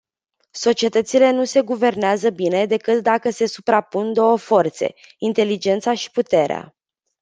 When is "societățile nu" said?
0.51-1.43